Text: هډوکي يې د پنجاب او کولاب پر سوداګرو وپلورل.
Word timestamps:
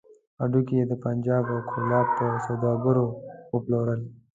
هډوکي 0.39 0.75
يې 0.79 0.85
د 0.89 0.93
پنجاب 1.05 1.43
او 1.53 1.59
کولاب 1.69 2.07
پر 2.17 2.31
سوداګرو 2.45 3.05
وپلورل. 3.53 4.01